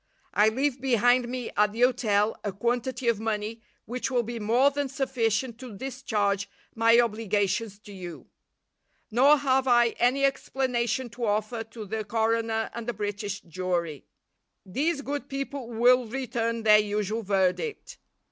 I 0.33 0.49
leave 0.49 0.81
behind 0.81 1.27
me 1.29 1.51
at 1.55 1.73
the 1.73 1.81
hotel 1.81 2.35
a 2.43 2.51
quantity 2.51 3.07
of 3.07 3.19
money 3.19 3.61
which 3.85 4.09
will 4.09 4.23
be 4.23 4.39
more 4.39 4.71
than 4.71 4.89
sufficient 4.89 5.59
to 5.59 5.77
discharge 5.77 6.49
my 6.73 6.99
obligations 6.99 7.77
to 7.81 7.93
you. 7.93 8.25
Nor 9.11 9.37
have 9.37 9.67
I 9.67 9.89
any 9.99 10.25
explanation 10.25 11.07
to 11.11 11.25
offer 11.25 11.63
to 11.65 11.85
the 11.85 12.03
coroner 12.03 12.71
and 12.73 12.87
the 12.87 12.93
British 12.93 13.41
jury. 13.41 14.03
These 14.65 15.03
good 15.03 15.29
people 15.29 15.69
will 15.69 16.07
return 16.07 16.63
their 16.63 16.79
usual 16.79 17.21
verdict. 17.21 17.99